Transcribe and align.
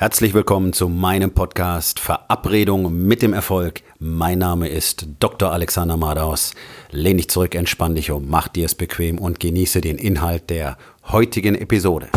Herzlich 0.00 0.32
willkommen 0.32 0.72
zu 0.72 0.88
meinem 0.88 1.32
Podcast 1.32 1.98
Verabredung 1.98 3.04
mit 3.08 3.20
dem 3.20 3.32
Erfolg. 3.32 3.82
Mein 3.98 4.38
Name 4.38 4.68
ist 4.68 5.08
Dr. 5.18 5.50
Alexander 5.50 5.96
Madaus. 5.96 6.54
Lehn 6.92 7.16
dich 7.16 7.28
zurück, 7.28 7.56
entspann 7.56 7.96
dich 7.96 8.12
um, 8.12 8.28
mach 8.28 8.46
dir 8.46 8.66
es 8.66 8.76
bequem 8.76 9.18
und 9.18 9.40
genieße 9.40 9.80
den 9.80 9.98
Inhalt 9.98 10.50
der 10.50 10.78
heutigen 11.08 11.56
Episode. 11.56 12.10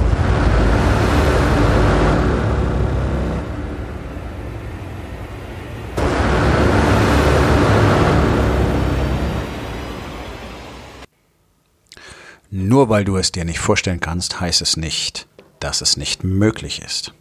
Nur 12.52 12.90
weil 12.90 13.06
du 13.06 13.18
es 13.18 13.32
dir 13.32 13.44
nicht 13.44 13.58
vorstellen 13.58 14.00
kannst, 14.00 14.40
heißt 14.40 14.62
es 14.62 14.78
nicht, 14.78 15.26
dass 15.60 15.82
es 15.82 15.98
nicht 15.98 16.24
möglich 16.24 16.84
ist. 16.84 17.16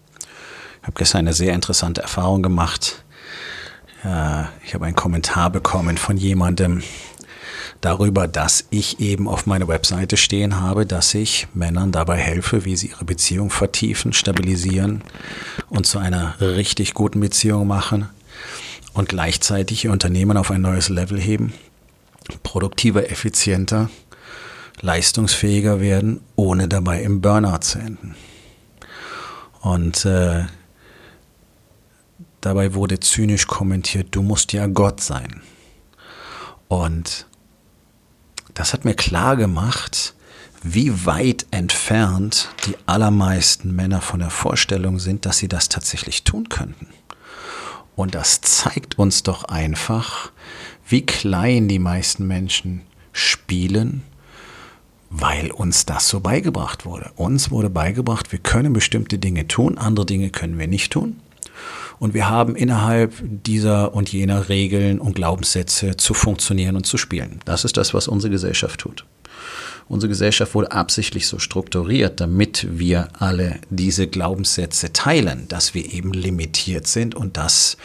Habe 0.83 0.93
gestern 0.95 1.21
eine 1.21 1.33
sehr 1.33 1.55
interessante 1.55 2.03
Erfahrung 2.03 2.43
gemacht. 2.43 3.05
Ich 4.65 4.75
habe 4.75 4.87
einen 4.87 4.97
Kommentar 4.97 5.51
bekommen 5.51 5.99
von 5.99 6.17
jemandem 6.17 6.83
darüber, 7.81 8.29
dass 8.29 8.65
ich 8.71 9.01
eben 9.01 9.29
auf 9.29 9.47
meiner 9.47 9.69
Webseite 9.69 10.17
stehen 10.17 10.61
habe, 10.61 10.87
dass 10.87 11.15
ich 11.15 11.49
Männern 11.55 11.93
dabei 11.93 12.17
helfe, 12.17 12.65
wie 12.65 12.77
sie 12.77 12.89
ihre 12.89 13.05
Beziehung 13.05 13.51
vertiefen, 13.51 14.13
stabilisieren 14.13 15.03
und 15.69 15.87
zu 15.87 15.99
einer 15.99 16.41
richtig 16.41 16.95
guten 16.95 17.21
Beziehung 17.21 17.67
machen 17.67 18.09
und 18.93 19.09
gleichzeitig 19.09 19.85
ihr 19.85 19.93
Unternehmen 19.93 20.37
auf 20.37 20.51
ein 20.51 20.63
neues 20.63 20.89
Level 20.89 21.21
heben, 21.21 21.53
produktiver, 22.43 23.11
effizienter, 23.11 23.91
leistungsfähiger 24.81 25.81
werden, 25.81 26.21
ohne 26.37 26.69
dabei 26.69 27.03
im 27.03 27.21
Burnout 27.21 27.61
zu 27.61 27.79
enden. 27.79 28.15
Und 29.61 30.05
äh, 30.07 30.45
Dabei 32.41 32.75
wurde 32.75 33.01
zynisch 33.01 33.47
kommentiert, 33.47 34.09
du 34.13 34.23
musst 34.23 34.53
ja 34.53 34.67
Gott 34.67 35.01
sein. 35.01 35.43
Und 36.69 37.27
das 38.55 38.73
hat 38.73 38.85
mir 38.85 38.95
klar 38.95 39.37
gemacht, 39.37 40.15
wie 40.63 41.07
weit 41.07 41.47
entfernt 41.51 42.51
die 42.67 42.77
allermeisten 42.87 43.75
Männer 43.75 44.01
von 44.01 44.21
der 44.21 44.31
Vorstellung 44.31 44.99
sind, 44.99 45.27
dass 45.27 45.39
sie 45.39 45.49
das 45.49 45.69
tatsächlich 45.69 46.25
tun 46.25 46.49
könnten. 46.49 46.89
Und 47.97 48.15
das 48.15 48.41
zeigt 48.41 48.99
uns 48.99 49.23
doch 49.23 49.45
einfach, 49.45 50.33
wie 50.87 51.05
klein 51.05 51.69
die 51.69 51.79
meisten 51.79 52.27
Menschen 52.27 52.83
spielen, 53.13 54.03
weil 55.11 55.51
uns 55.51 55.87
das 55.87 56.09
so 56.09 56.21
beigebracht 56.21 56.87
wurde. 56.87 57.11
Uns 57.17 57.51
wurde 57.51 57.69
beigebracht, 57.69 58.33
wir 58.33 58.39
können 58.39 58.73
bestimmte 58.73 59.19
Dinge 59.19 59.49
tun, 59.49 59.77
andere 59.77 60.07
Dinge 60.07 60.31
können 60.31 60.59
wir 60.59 60.69
nicht 60.69 60.93
tun. 60.93 61.21
Und 62.01 62.15
wir 62.15 62.31
haben 62.31 62.57
innerhalb 62.57 63.13
dieser 63.23 63.95
und 63.95 64.11
jener 64.11 64.49
Regeln 64.49 64.99
und 64.99 65.15
Glaubenssätze 65.15 65.99
zu 65.99 66.15
funktionieren 66.15 66.75
und 66.75 66.87
zu 66.87 66.97
spielen. 66.97 67.41
Das 67.45 67.67
ist 67.67 67.77
das, 67.77 67.93
was 67.93 68.09
unsere 68.09 68.31
Gesellschaft 68.31 68.81
tut. 68.81 69.05
Unsere 69.87 70.09
Gesellschaft 70.09 70.55
wurde 70.55 70.73
absichtlich 70.73 71.27
so 71.27 71.39
strukturiert, 71.39 72.21
damit 72.21 72.67
wir 72.71 73.09
alle 73.19 73.59
diese 73.69 74.07
Glaubenssätze 74.07 74.95
teilen, 74.95 75.47
dass 75.49 75.75
wir 75.75 75.93
eben 75.93 76.15
limitiert 76.15 76.87
sind 76.87 77.15
und 77.15 77.37
dass 77.37 77.77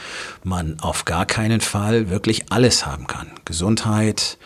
man 0.43 0.79
auf 0.79 1.03
gar 1.03 1.25
keinen 1.25 1.59
Fall 1.59 2.09
wirklich 2.09 2.51
alles 2.51 2.85
haben 2.85 3.07
kann. 3.07 3.31
Gesundheit, 3.43 4.37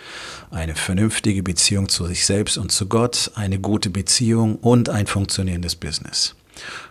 eine 0.50 0.74
vernünftige 0.74 1.44
Beziehung 1.44 1.90
zu 1.90 2.06
sich 2.08 2.26
selbst 2.26 2.58
und 2.58 2.72
zu 2.72 2.88
Gott, 2.88 3.32
eine 3.36 3.60
gute 3.60 3.92
Beziehung 3.92 4.56
und 4.56 4.90
ein 4.90 5.06
funktionierendes 5.06 5.76
Business. 5.76 6.36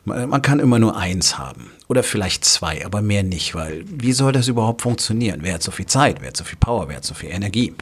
Man 0.04 0.42
kann 0.42 0.60
immer 0.60 0.78
nur 0.78 0.96
eins 0.96 1.38
haben 1.38 1.70
oder 1.88 2.02
vielleicht 2.02 2.44
zwei, 2.44 2.84
aber 2.84 3.02
mehr 3.02 3.22
nicht, 3.22 3.54
weil 3.54 3.84
wie 3.86 4.12
soll 4.12 4.32
das 4.32 4.48
überhaupt 4.48 4.82
funktionieren? 4.82 5.40
Wer 5.42 5.54
hat 5.54 5.62
so 5.62 5.70
viel 5.70 5.86
Zeit, 5.86 6.20
wer 6.20 6.28
hat 6.28 6.36
so 6.36 6.44
viel 6.44 6.58
Power, 6.58 6.88
wer 6.88 6.96
hat 6.96 7.04
so 7.04 7.14
viel 7.14 7.30
Energie? 7.30 7.74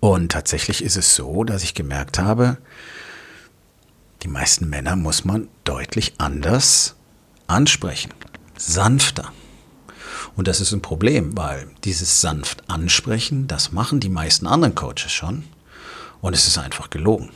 Und 0.00 0.32
tatsächlich 0.32 0.84
ist 0.84 0.96
es 0.96 1.14
so, 1.14 1.44
dass 1.44 1.62
ich 1.62 1.74
gemerkt 1.74 2.18
habe, 2.18 2.58
die 4.22 4.28
meisten 4.28 4.68
Männer 4.68 4.96
muss 4.96 5.24
man 5.24 5.48
deutlich 5.64 6.14
anders 6.18 6.96
ansprechen, 7.46 8.12
sanfter. 8.56 9.32
Und 10.36 10.48
das 10.48 10.60
ist 10.60 10.72
ein 10.72 10.82
Problem, 10.82 11.36
weil 11.36 11.68
dieses 11.84 12.20
sanft 12.20 12.68
ansprechen, 12.68 13.46
das 13.46 13.72
machen 13.72 14.00
die 14.00 14.08
meisten 14.08 14.46
anderen 14.46 14.74
Coaches 14.74 15.12
schon. 15.12 15.44
Und 16.20 16.34
es 16.34 16.46
ist 16.46 16.58
einfach 16.58 16.90
gelogen. 16.90 17.30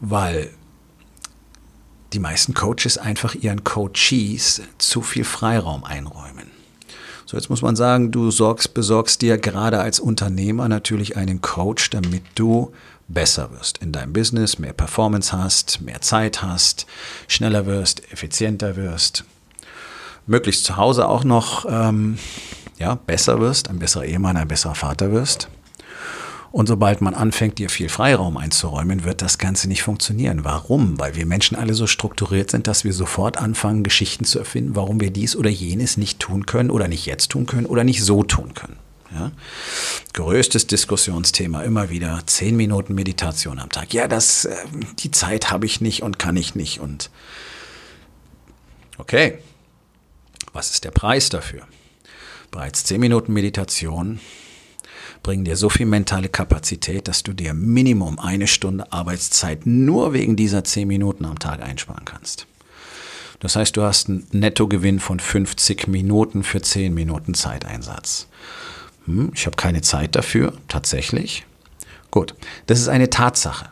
Weil 0.00 0.50
die 2.12 2.18
meisten 2.18 2.54
Coaches 2.54 2.98
einfach 2.98 3.34
ihren 3.34 3.64
Coachees 3.64 4.62
zu 4.78 5.02
viel 5.02 5.24
Freiraum 5.24 5.84
einräumen. 5.84 6.50
So, 7.26 7.36
jetzt 7.36 7.48
muss 7.48 7.62
man 7.62 7.76
sagen, 7.76 8.10
du 8.10 8.30
sorgst, 8.30 8.74
besorgst 8.74 9.22
dir 9.22 9.38
gerade 9.38 9.80
als 9.80 10.00
Unternehmer 10.00 10.68
natürlich 10.68 11.16
einen 11.16 11.40
Coach, 11.40 11.90
damit 11.90 12.22
du 12.34 12.72
besser 13.08 13.50
wirst 13.52 13.78
in 13.78 13.92
deinem 13.92 14.12
Business, 14.12 14.58
mehr 14.58 14.72
Performance 14.72 15.32
hast, 15.32 15.80
mehr 15.80 16.00
Zeit 16.00 16.42
hast, 16.42 16.86
schneller 17.28 17.66
wirst, 17.66 18.12
effizienter 18.12 18.76
wirst, 18.76 19.24
möglichst 20.26 20.64
zu 20.64 20.76
Hause 20.76 21.08
auch 21.08 21.24
noch 21.24 21.64
ähm, 21.68 22.18
ja, 22.78 22.94
besser 22.94 23.40
wirst, 23.40 23.68
ein 23.68 23.78
besserer 23.78 24.04
Ehemann, 24.04 24.36
ein 24.36 24.48
besserer 24.48 24.74
Vater 24.74 25.12
wirst. 25.12 25.48
Und 26.52 26.66
sobald 26.66 27.00
man 27.00 27.14
anfängt, 27.14 27.58
dir 27.58 27.70
viel 27.70 27.88
Freiraum 27.88 28.36
einzuräumen, 28.36 29.04
wird 29.04 29.22
das 29.22 29.38
Ganze 29.38 29.68
nicht 29.68 29.82
funktionieren. 29.82 30.44
Warum? 30.44 31.00
Weil 31.00 31.16
wir 31.16 31.24
Menschen 31.24 31.56
alle 31.56 31.72
so 31.72 31.86
strukturiert 31.86 32.50
sind, 32.50 32.66
dass 32.66 32.84
wir 32.84 32.92
sofort 32.92 33.38
anfangen, 33.38 33.82
Geschichten 33.82 34.26
zu 34.26 34.38
erfinden, 34.38 34.76
warum 34.76 35.00
wir 35.00 35.10
dies 35.10 35.34
oder 35.34 35.48
jenes 35.48 35.96
nicht 35.96 36.20
tun 36.20 36.44
können 36.44 36.70
oder 36.70 36.88
nicht 36.88 37.06
jetzt 37.06 37.30
tun 37.30 37.46
können 37.46 37.64
oder 37.64 37.84
nicht 37.84 38.04
so 38.04 38.22
tun 38.22 38.52
können. 38.52 38.76
Ja? 39.14 39.32
Größtes 40.12 40.66
Diskussionsthema 40.66 41.62
immer 41.62 41.88
wieder, 41.88 42.20
zehn 42.26 42.54
Minuten 42.56 42.94
Meditation 42.94 43.58
am 43.58 43.70
Tag. 43.70 43.94
Ja, 43.94 44.06
das, 44.06 44.44
äh, 44.44 44.54
die 44.98 45.10
Zeit 45.10 45.50
habe 45.50 45.64
ich 45.64 45.80
nicht 45.80 46.02
und 46.02 46.18
kann 46.18 46.36
ich 46.36 46.54
nicht. 46.54 46.80
Und 46.80 47.10
okay, 48.98 49.38
was 50.52 50.70
ist 50.70 50.84
der 50.84 50.90
Preis 50.90 51.30
dafür? 51.30 51.66
Bereits 52.50 52.84
zehn 52.84 53.00
Minuten 53.00 53.32
Meditation 53.32 54.20
bringen 55.22 55.44
dir 55.44 55.56
so 55.56 55.68
viel 55.68 55.86
mentale 55.86 56.28
Kapazität, 56.28 57.08
dass 57.08 57.22
du 57.22 57.32
dir 57.32 57.54
Minimum 57.54 58.18
eine 58.18 58.46
Stunde 58.46 58.92
Arbeitszeit 58.92 59.66
nur 59.66 60.12
wegen 60.12 60.36
dieser 60.36 60.64
zehn 60.64 60.88
Minuten 60.88 61.24
am 61.24 61.38
Tag 61.38 61.62
einsparen 61.62 62.04
kannst. 62.04 62.46
Das 63.40 63.56
heißt, 63.56 63.76
du 63.76 63.82
hast 63.82 64.08
einen 64.08 64.26
Nettogewinn 64.30 65.00
von 65.00 65.18
50 65.18 65.88
Minuten 65.88 66.44
für 66.44 66.62
10 66.62 66.94
Minuten 66.94 67.34
Zeiteinsatz. 67.34 68.28
Hm, 69.06 69.32
ich 69.34 69.46
habe 69.46 69.56
keine 69.56 69.82
Zeit 69.82 70.14
dafür, 70.14 70.52
tatsächlich. 70.68 71.44
Gut, 72.12 72.34
das 72.66 72.78
ist 72.78 72.88
eine 72.88 73.10
Tatsache. 73.10 73.70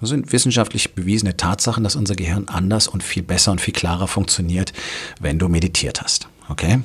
Das 0.00 0.08
sind 0.08 0.32
wissenschaftlich 0.32 0.94
bewiesene 0.94 1.36
Tatsachen, 1.36 1.84
dass 1.84 1.94
unser 1.94 2.16
Gehirn 2.16 2.48
anders 2.48 2.88
und 2.88 3.04
viel 3.04 3.22
besser 3.22 3.52
und 3.52 3.60
viel 3.60 3.74
klarer 3.74 4.08
funktioniert, 4.08 4.72
wenn 5.20 5.38
du 5.38 5.48
meditiert 5.48 6.02
hast. 6.02 6.26
Okay? 6.48 6.80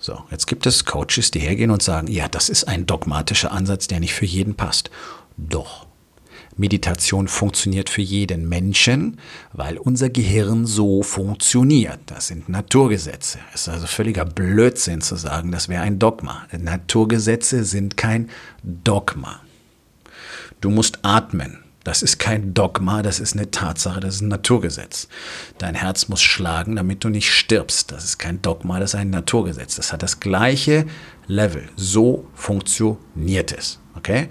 So, 0.00 0.24
jetzt 0.30 0.46
gibt 0.46 0.66
es 0.66 0.86
Coaches, 0.86 1.30
die 1.30 1.40
hergehen 1.40 1.70
und 1.70 1.82
sagen, 1.82 2.08
ja, 2.08 2.26
das 2.26 2.48
ist 2.48 2.64
ein 2.64 2.86
dogmatischer 2.86 3.52
Ansatz, 3.52 3.86
der 3.86 4.00
nicht 4.00 4.14
für 4.14 4.24
jeden 4.24 4.54
passt. 4.54 4.90
Doch. 5.36 5.86
Meditation 6.56 7.28
funktioniert 7.28 7.90
für 7.90 8.02
jeden 8.02 8.48
Menschen, 8.48 9.18
weil 9.52 9.78
unser 9.78 10.08
Gehirn 10.08 10.66
so 10.66 11.02
funktioniert. 11.02 12.00
Das 12.06 12.28
sind 12.28 12.48
Naturgesetze. 12.48 13.38
Es 13.54 13.62
ist 13.62 13.68
also 13.68 13.86
völliger 13.86 14.24
Blödsinn 14.24 15.00
zu 15.00 15.16
sagen, 15.16 15.52
das 15.52 15.68
wäre 15.68 15.82
ein 15.82 15.98
Dogma. 15.98 16.46
Naturgesetze 16.58 17.64
sind 17.64 17.96
kein 17.96 18.30
Dogma. 18.62 19.40
Du 20.60 20.70
musst 20.70 20.98
atmen. 21.02 21.58
Das 21.84 22.02
ist 22.02 22.18
kein 22.18 22.52
Dogma, 22.52 23.02
das 23.02 23.20
ist 23.20 23.34
eine 23.34 23.50
Tatsache, 23.50 24.00
das 24.00 24.16
ist 24.16 24.20
ein 24.20 24.28
Naturgesetz. 24.28 25.08
Dein 25.58 25.74
Herz 25.74 26.08
muss 26.08 26.20
schlagen, 26.20 26.76
damit 26.76 27.04
du 27.04 27.08
nicht 27.08 27.32
stirbst. 27.32 27.90
Das 27.90 28.04
ist 28.04 28.18
kein 28.18 28.42
Dogma, 28.42 28.78
das 28.80 28.94
ist 28.94 29.00
ein 29.00 29.10
Naturgesetz. 29.10 29.76
Das 29.76 29.92
hat 29.92 30.02
das 30.02 30.20
gleiche 30.20 30.86
Level. 31.26 31.68
So 31.76 32.26
funktioniert 32.34 33.52
es. 33.52 33.80
Okay? 33.96 34.28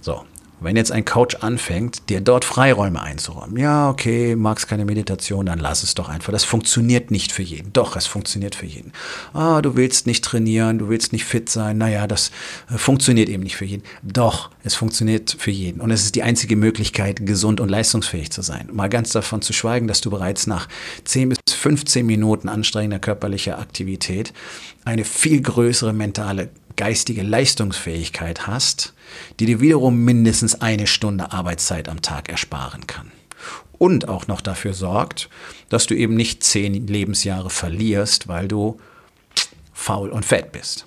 So, 0.00 0.24
wenn 0.60 0.76
jetzt 0.76 0.92
ein 0.92 1.04
Coach 1.04 1.36
anfängt, 1.36 2.08
dir 2.08 2.20
dort 2.20 2.44
Freiräume 2.44 3.02
einzuräumen, 3.02 3.56
ja, 3.56 3.88
okay, 3.88 4.36
magst 4.36 4.68
keine 4.68 4.84
Meditation, 4.84 5.46
dann 5.46 5.58
lass 5.58 5.82
es 5.82 5.94
doch 5.94 6.08
einfach. 6.08 6.32
Das 6.32 6.44
funktioniert 6.44 7.10
nicht 7.10 7.32
für 7.32 7.42
jeden. 7.42 7.72
Doch, 7.72 7.96
es 7.96 8.06
funktioniert 8.06 8.54
für 8.54 8.66
jeden. 8.66 8.92
Ah, 9.32 9.62
du 9.62 9.76
willst 9.76 10.06
nicht 10.06 10.24
trainieren, 10.24 10.78
du 10.78 10.88
willst 10.88 11.12
nicht 11.12 11.24
fit 11.24 11.48
sein, 11.48 11.78
naja, 11.78 12.06
das 12.06 12.30
äh, 12.72 12.78
funktioniert 12.78 13.28
eben 13.28 13.42
nicht 13.42 13.56
für 13.56 13.64
jeden. 13.64 13.82
Doch, 14.02 14.50
es 14.62 14.74
funktioniert 14.74 15.36
für 15.38 15.50
jeden. 15.50 15.80
Und 15.80 15.90
es 15.90 16.04
ist 16.04 16.14
die 16.14 16.22
einzige 16.22 16.56
Möglichkeit, 16.56 17.24
gesund 17.24 17.60
und 17.60 17.68
leistungsfähig 17.68 18.30
zu 18.30 18.42
sein. 18.42 18.68
Mal 18.72 18.88
ganz 18.88 19.10
davon 19.10 19.42
zu 19.42 19.52
schweigen, 19.52 19.86
dass 19.86 20.00
du 20.00 20.10
bereits 20.10 20.46
nach 20.46 20.68
10 21.04 21.30
bis 21.30 21.38
15 21.50 22.04
Minuten 22.04 22.48
anstrengender 22.48 22.98
körperlicher 22.98 23.58
Aktivität 23.58 24.32
eine 24.84 25.04
viel 25.04 25.40
größere 25.40 25.92
mentale 25.92 26.50
geistige 26.80 27.22
Leistungsfähigkeit 27.22 28.46
hast, 28.46 28.94
die 29.38 29.44
dir 29.44 29.60
wiederum 29.60 30.02
mindestens 30.02 30.62
eine 30.62 30.86
Stunde 30.86 31.30
Arbeitszeit 31.30 31.90
am 31.90 32.00
Tag 32.00 32.30
ersparen 32.30 32.86
kann. 32.86 33.12
und 33.76 34.08
auch 34.08 34.26
noch 34.28 34.40
dafür 34.40 34.72
sorgt, 34.72 35.28
dass 35.68 35.86
du 35.86 35.94
eben 35.94 36.14
nicht 36.14 36.42
zehn 36.42 36.86
Lebensjahre 36.86 37.50
verlierst, 37.50 38.28
weil 38.28 38.48
du 38.48 38.78
faul 39.74 40.08
und 40.08 40.24
fett 40.24 40.52
bist. 40.52 40.86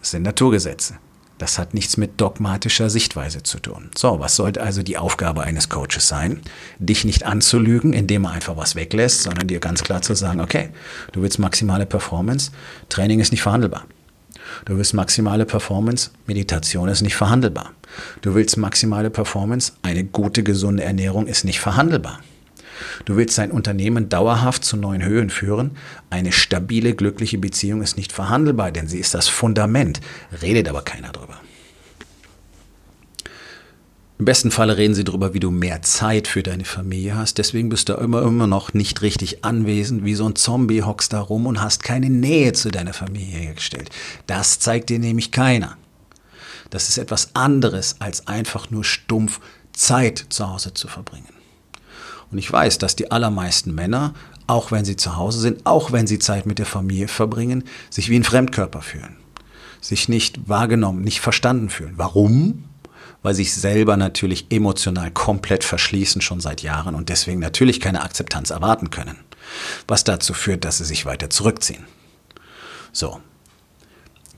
Das 0.00 0.10
sind 0.10 0.22
Naturgesetze. 0.22 0.98
Das 1.38 1.58
hat 1.58 1.72
nichts 1.72 1.96
mit 1.96 2.20
dogmatischer 2.20 2.90
Sichtweise 2.90 3.42
zu 3.42 3.58
tun. 3.60 3.90
So, 3.96 4.20
was 4.20 4.36
sollte 4.36 4.62
also 4.62 4.82
die 4.82 4.98
Aufgabe 4.98 5.42
eines 5.42 5.68
Coaches 5.70 6.06
sein? 6.06 6.40
Dich 6.78 7.04
nicht 7.04 7.24
anzulügen, 7.24 7.92
indem 7.94 8.24
er 8.24 8.32
einfach 8.32 8.56
was 8.58 8.74
weglässt, 8.74 9.22
sondern 9.22 9.48
dir 9.48 9.58
ganz 9.58 9.82
klar 9.82 10.02
zu 10.02 10.14
sagen, 10.14 10.40
okay, 10.40 10.68
du 11.12 11.22
willst 11.22 11.38
maximale 11.38 11.86
Performance, 11.86 12.52
Training 12.90 13.20
ist 13.20 13.32
nicht 13.32 13.42
verhandelbar. 13.42 13.84
Du 14.64 14.76
willst 14.76 14.94
maximale 14.94 15.44
Performance, 15.46 16.10
Meditation 16.26 16.88
ist 16.88 17.02
nicht 17.02 17.16
verhandelbar. 17.16 17.72
Du 18.22 18.34
willst 18.34 18.56
maximale 18.56 19.10
Performance, 19.10 19.72
eine 19.82 20.04
gute, 20.04 20.42
gesunde 20.42 20.84
Ernährung 20.84 21.26
ist 21.26 21.44
nicht 21.44 21.60
verhandelbar. 21.60 22.20
Du 23.04 23.16
willst 23.16 23.38
dein 23.38 23.50
Unternehmen 23.50 24.08
dauerhaft 24.08 24.64
zu 24.64 24.76
neuen 24.76 25.04
Höhen 25.04 25.30
führen. 25.30 25.72
Eine 26.10 26.32
stabile, 26.32 26.94
glückliche 26.94 27.38
Beziehung 27.38 27.82
ist 27.82 27.96
nicht 27.96 28.12
verhandelbar, 28.12 28.72
denn 28.72 28.88
sie 28.88 28.98
ist 28.98 29.14
das 29.14 29.28
Fundament. 29.28 30.00
Redet 30.42 30.68
aber 30.68 30.82
keiner 30.82 31.12
drüber. 31.12 31.40
Im 34.16 34.26
besten 34.26 34.52
Falle 34.52 34.76
reden 34.76 34.94
sie 34.94 35.02
darüber, 35.02 35.34
wie 35.34 35.40
du 35.40 35.50
mehr 35.50 35.82
Zeit 35.82 36.28
für 36.28 36.44
deine 36.44 36.64
Familie 36.64 37.16
hast. 37.16 37.38
Deswegen 37.38 37.68
bist 37.68 37.88
du 37.88 37.94
immer, 37.94 38.22
immer 38.22 38.46
noch 38.46 38.72
nicht 38.72 39.02
richtig 39.02 39.44
anwesend. 39.44 40.04
Wie 40.04 40.14
so 40.14 40.28
ein 40.28 40.36
Zombie 40.36 40.82
hockst 40.82 41.12
da 41.12 41.20
rum 41.20 41.46
und 41.46 41.60
hast 41.60 41.82
keine 41.82 42.08
Nähe 42.08 42.52
zu 42.52 42.70
deiner 42.70 42.92
Familie 42.92 43.38
hergestellt. 43.38 43.90
Das 44.28 44.60
zeigt 44.60 44.90
dir 44.90 45.00
nämlich 45.00 45.32
keiner. 45.32 45.76
Das 46.70 46.88
ist 46.88 46.98
etwas 46.98 47.34
anderes, 47.34 47.96
als 47.98 48.28
einfach 48.28 48.70
nur 48.70 48.84
stumpf 48.84 49.40
Zeit 49.72 50.26
zu 50.28 50.48
Hause 50.48 50.72
zu 50.74 50.86
verbringen. 50.86 51.34
Und 52.30 52.38
ich 52.38 52.50
weiß, 52.52 52.78
dass 52.78 52.94
die 52.94 53.10
allermeisten 53.10 53.74
Männer, 53.74 54.14
auch 54.46 54.70
wenn 54.70 54.84
sie 54.84 54.96
zu 54.96 55.16
Hause 55.16 55.40
sind, 55.40 55.66
auch 55.66 55.90
wenn 55.90 56.06
sie 56.06 56.20
Zeit 56.20 56.46
mit 56.46 56.60
der 56.60 56.66
Familie 56.66 57.08
verbringen, 57.08 57.64
sich 57.90 58.10
wie 58.10 58.16
ein 58.16 58.24
Fremdkörper 58.24 58.80
fühlen. 58.80 59.16
Sich 59.80 60.08
nicht 60.08 60.48
wahrgenommen, 60.48 61.02
nicht 61.02 61.20
verstanden 61.20 61.68
fühlen. 61.68 61.94
Warum? 61.96 62.64
Weil 63.24 63.34
sich 63.34 63.52
selber 63.52 63.96
natürlich 63.96 64.46
emotional 64.50 65.10
komplett 65.10 65.64
verschließen 65.64 66.20
schon 66.20 66.38
seit 66.38 66.62
Jahren 66.62 66.94
und 66.94 67.08
deswegen 67.08 67.40
natürlich 67.40 67.80
keine 67.80 68.02
Akzeptanz 68.02 68.50
erwarten 68.50 68.90
können. 68.90 69.16
Was 69.88 70.04
dazu 70.04 70.34
führt, 70.34 70.64
dass 70.64 70.78
sie 70.78 70.84
sich 70.84 71.06
weiter 71.06 71.30
zurückziehen. 71.30 71.84
So, 72.92 73.20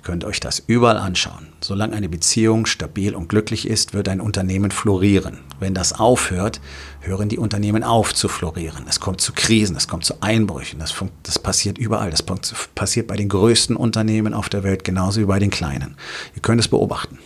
könnt 0.07 0.25
euch 0.25 0.39
das 0.39 0.63
überall 0.69 0.99
anschauen. 0.99 1.49
Solange 1.61 1.97
eine 1.97 2.09
Beziehung 2.09 2.65
stabil 2.67 3.17
und 3.17 3.29
glücklich 3.29 3.67
ist, 3.67 3.93
wird 3.93 4.09
ein 4.09 4.21
Unternehmen 4.21 4.71
florieren. 4.71 5.41
Wenn 5.59 5.75
das 5.75 5.93
aufhört, 5.93 6.61
hören 7.01 7.29
die 7.29 7.39
Unternehmen 7.39 7.83
auf 7.83 8.15
zu 8.15 8.29
florieren. 8.29 8.85
Es 8.89 9.01
kommt 9.01 9.21
zu 9.21 9.33
Krisen, 9.33 9.75
es 9.75 9.89
kommt 9.89 10.05
zu 10.05 10.23
Einbrüchen. 10.23 10.79
Das, 10.79 10.95
das 11.25 11.41
passiert 11.41 11.77
überall. 11.77 12.13
Das 12.13 12.23
passiert 12.23 13.09
bei 13.09 13.17
den 13.17 13.29
größten 13.29 13.75
Unternehmen 13.75 14.33
auf 14.33 14.49
der 14.49 14.63
Welt 14.63 14.85
genauso 14.85 15.21
wie 15.21 15.27
bei 15.27 15.41
den 15.41 15.51
kleinen. 15.51 15.97
Ihr 16.37 16.43
könnt 16.43 16.61
es 16.61 16.69
beobachten. 16.69 17.19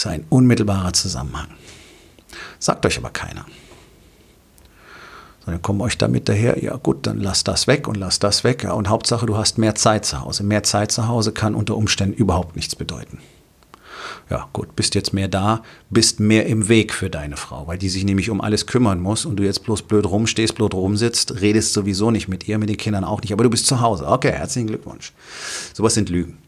Ist 0.00 0.06
ein 0.06 0.24
unmittelbarer 0.30 0.94
Zusammenhang. 0.94 1.48
Sagt 2.58 2.86
euch 2.86 2.96
aber 2.96 3.10
keiner. 3.10 3.44
Dann 5.44 5.60
kommen 5.60 5.82
euch 5.82 5.98
damit 5.98 6.26
daher, 6.26 6.64
ja 6.64 6.74
gut, 6.76 7.06
dann 7.06 7.20
lass 7.20 7.44
das 7.44 7.66
weg 7.66 7.86
und 7.86 7.98
lass 7.98 8.18
das 8.18 8.42
weg. 8.42 8.64
Ja, 8.64 8.72
und 8.72 8.88
Hauptsache, 8.88 9.26
du 9.26 9.36
hast 9.36 9.58
mehr 9.58 9.74
Zeit 9.74 10.06
zu 10.06 10.22
Hause. 10.22 10.42
Mehr 10.42 10.62
Zeit 10.62 10.90
zu 10.90 11.06
Hause 11.06 11.32
kann 11.32 11.54
unter 11.54 11.76
Umständen 11.76 12.14
überhaupt 12.14 12.56
nichts 12.56 12.74
bedeuten. 12.74 13.18
Ja, 14.30 14.48
gut, 14.54 14.74
bist 14.74 14.94
jetzt 14.94 15.12
mehr 15.12 15.28
da, 15.28 15.62
bist 15.90 16.18
mehr 16.18 16.46
im 16.46 16.68
Weg 16.70 16.94
für 16.94 17.10
deine 17.10 17.36
Frau, 17.36 17.66
weil 17.66 17.76
die 17.76 17.90
sich 17.90 18.04
nämlich 18.04 18.30
um 18.30 18.40
alles 18.40 18.66
kümmern 18.66 19.00
muss 19.00 19.26
und 19.26 19.36
du 19.36 19.42
jetzt 19.42 19.64
bloß 19.64 19.82
blöd 19.82 20.06
rumstehst, 20.06 20.54
blöd 20.54 20.72
rumsitzt, 20.72 21.42
redest 21.42 21.74
sowieso 21.74 22.10
nicht 22.10 22.26
mit 22.26 22.48
ihr, 22.48 22.56
mit 22.56 22.70
den 22.70 22.78
Kindern 22.78 23.04
auch 23.04 23.20
nicht, 23.20 23.34
aber 23.34 23.44
du 23.44 23.50
bist 23.50 23.66
zu 23.66 23.82
Hause. 23.82 24.08
Okay, 24.08 24.32
herzlichen 24.32 24.68
Glückwunsch. 24.68 25.12
Sowas 25.74 25.92
sind 25.92 26.08
Lügen. 26.08 26.38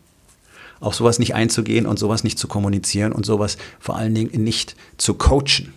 Auch 0.82 0.94
sowas 0.94 1.20
nicht 1.20 1.34
einzugehen 1.36 1.86
und 1.86 1.98
sowas 1.98 2.24
nicht 2.24 2.40
zu 2.40 2.48
kommunizieren 2.48 3.12
und 3.12 3.24
sowas 3.24 3.56
vor 3.78 3.96
allen 3.96 4.14
Dingen 4.14 4.42
nicht 4.42 4.74
zu 4.96 5.14
coachen. 5.14 5.72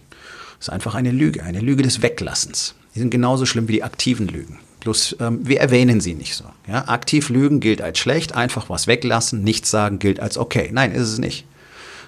Das 0.57 0.67
ist 0.67 0.69
einfach 0.69 0.95
eine 0.95 1.11
Lüge, 1.11 1.43
eine 1.43 1.59
Lüge 1.59 1.83
des 1.83 2.01
Weglassens. 2.01 2.73
Die 2.95 2.99
sind 2.99 3.11
genauso 3.11 3.45
schlimm 3.45 3.67
wie 3.67 3.73
die 3.73 3.83
aktiven 3.83 4.27
Lügen. 4.27 4.57
Bloß 4.79 5.17
ähm, 5.19 5.47
wir 5.47 5.59
erwähnen 5.59 6.01
sie 6.01 6.15
nicht 6.15 6.35
so. 6.35 6.45
Ja? 6.67 6.87
Aktiv 6.87 7.29
lügen 7.29 7.59
gilt 7.59 7.83
als 7.83 7.99
schlecht, 7.99 8.33
einfach 8.33 8.67
was 8.67 8.87
weglassen, 8.87 9.43
nichts 9.43 9.69
sagen 9.69 9.99
gilt 9.99 10.19
als 10.19 10.39
okay. 10.39 10.71
Nein, 10.73 10.91
ist 10.91 11.07
es 11.07 11.19
nicht. 11.19 11.45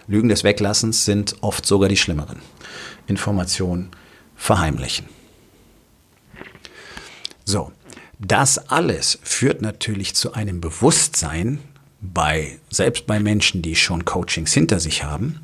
Lügen 0.07 0.29
des 0.29 0.43
Weglassens 0.43 1.05
sind 1.05 1.35
oft 1.41 1.67
sogar 1.67 1.89
die 1.89 1.97
schlimmeren. 1.97 2.39
Informationen 3.05 3.89
verheimlichen. 4.35 5.05
So, 7.45 7.71
das 8.17 8.69
alles 8.69 9.19
führt 9.21 9.61
natürlich 9.61 10.15
zu 10.15 10.33
einem 10.33 10.61
Bewusstsein 10.61 11.59
bei, 12.01 12.59
selbst 12.69 13.07
bei 13.07 13.19
Menschen, 13.19 13.61
die 13.61 13.75
schon 13.75 14.05
Coachings 14.05 14.53
hinter 14.53 14.79
sich 14.79 15.03
haben, 15.03 15.41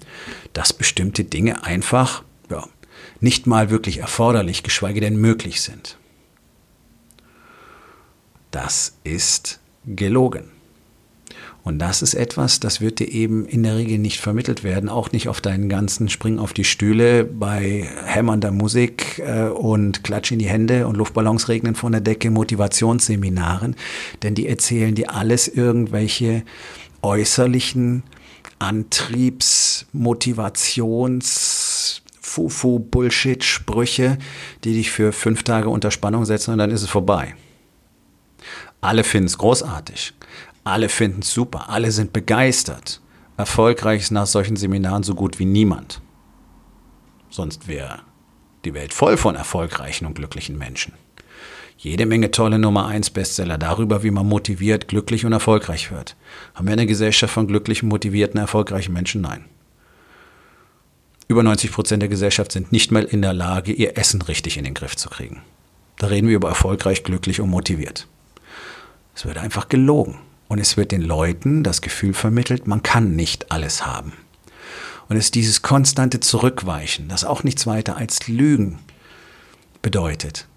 dass 0.53 0.73
bestimmte 0.73 1.23
Dinge 1.23 1.63
einfach 1.63 2.23
ja, 2.49 2.67
nicht 3.19 3.47
mal 3.47 3.69
wirklich 3.69 3.99
erforderlich, 3.99 4.63
geschweige 4.63 5.01
denn 5.01 5.17
möglich 5.17 5.61
sind. 5.61 5.97
Das 8.51 8.97
ist 9.03 9.59
gelogen. 9.85 10.52
Und 11.63 11.79
das 11.79 12.01
ist 12.01 12.13
etwas, 12.13 12.59
das 12.59 12.81
wird 12.81 12.99
dir 12.99 13.09
eben 13.09 13.45
in 13.45 13.63
der 13.63 13.77
Regel 13.77 13.97
nicht 13.97 14.19
vermittelt 14.19 14.65
werden, 14.65 14.89
auch 14.89 15.13
nicht 15.13 15.29
auf 15.29 15.39
deinen 15.39 15.69
ganzen 15.69 16.09
Spring 16.09 16.37
auf 16.37 16.51
die 16.51 16.65
Stühle 16.65 17.23
bei 17.23 17.89
hämmernder 18.05 18.51
Musik 18.51 19.23
äh, 19.25 19.47
und 19.47 20.03
Klatsch 20.03 20.33
in 20.33 20.39
die 20.39 20.49
Hände 20.49 20.87
und 20.87 20.97
Luftballons 20.97 21.47
regnen 21.47 21.75
von 21.75 21.93
der 21.93 22.01
Decke, 22.01 22.31
Motivationsseminaren, 22.31 23.77
denn 24.23 24.35
die 24.35 24.49
erzählen 24.49 24.93
dir 24.93 25.15
alles 25.15 25.47
irgendwelche 25.47 26.43
äußerlichen 27.01 28.03
Antriebs-, 28.59 29.85
Motivations-, 29.93 32.01
Fufu-Bullshit-Sprüche, 32.19 34.17
die 34.65 34.73
dich 34.73 34.91
für 34.91 35.13
fünf 35.13 35.43
Tage 35.43 35.69
unter 35.69 35.91
Spannung 35.91 36.25
setzen 36.25 36.51
und 36.51 36.57
dann 36.57 36.71
ist 36.71 36.81
es 36.81 36.89
vorbei. 36.89 37.35
Alle 38.81 39.05
finden 39.05 39.27
es 39.27 39.37
großartig. 39.37 40.13
Alle 40.63 40.89
finden 40.89 41.21
es 41.21 41.33
super. 41.33 41.69
Alle 41.69 41.91
sind 41.91 42.13
begeistert. 42.13 43.01
Erfolgreich 43.37 44.03
ist 44.03 44.11
nach 44.11 44.27
solchen 44.27 44.55
Seminaren 44.55 45.03
so 45.03 45.15
gut 45.15 45.39
wie 45.39 45.45
niemand. 45.45 46.01
Sonst 47.29 47.67
wäre 47.67 48.01
die 48.63 48.73
Welt 48.73 48.93
voll 48.93 49.17
von 49.17 49.35
erfolgreichen 49.35 50.05
und 50.05 50.13
glücklichen 50.13 50.57
Menschen. 50.57 50.93
Jede 51.77 52.05
Menge 52.05 52.31
tolle 52.31 52.59
Nummer 52.59 52.87
1 52.87 53.09
Bestseller 53.09 53.57
darüber, 53.57 54.03
wie 54.03 54.11
man 54.11 54.27
motiviert, 54.27 54.87
glücklich 54.87 55.25
und 55.25 55.33
erfolgreich 55.33 55.91
wird. 55.91 56.15
Haben 56.53 56.67
wir 56.67 56.73
eine 56.73 56.85
Gesellschaft 56.85 57.33
von 57.33 57.47
glücklichen, 57.47 57.89
motivierten, 57.89 58.39
erfolgreichen 58.39 58.93
Menschen? 58.93 59.21
Nein. 59.21 59.45
Über 61.27 61.43
90 61.43 61.71
Prozent 61.71 62.01
der 62.01 62.09
Gesellschaft 62.09 62.51
sind 62.51 62.71
nicht 62.71 62.91
mal 62.91 63.03
in 63.03 63.21
der 63.21 63.33
Lage, 63.33 63.73
ihr 63.73 63.97
Essen 63.97 64.21
richtig 64.21 64.57
in 64.57 64.63
den 64.63 64.75
Griff 64.75 64.95
zu 64.95 65.09
kriegen. 65.09 65.41
Da 65.97 66.07
reden 66.07 66.27
wir 66.27 66.35
über 66.35 66.49
erfolgreich, 66.49 67.03
glücklich 67.03 67.41
und 67.41 67.49
motiviert. 67.49 68.07
Es 69.15 69.25
wird 69.25 69.37
einfach 69.37 69.67
gelogen. 69.67 70.19
Und 70.47 70.59
es 70.59 70.77
wird 70.77 70.91
den 70.91 71.01
Leuten 71.01 71.63
das 71.63 71.81
Gefühl 71.81 72.13
vermittelt, 72.13 72.67
man 72.67 72.83
kann 72.83 73.15
nicht 73.15 73.51
alles 73.51 73.85
haben. 73.85 74.13
Und 75.09 75.17
es 75.17 75.25
ist 75.25 75.35
dieses 75.35 75.61
konstante 75.61 76.19
Zurückweichen, 76.19 77.07
das 77.07 77.23
auch 77.23 77.43
nichts 77.43 77.67
weiter 77.67 77.97
als 77.97 78.27
Lügen 78.27 78.79
bedeutet 79.81 80.47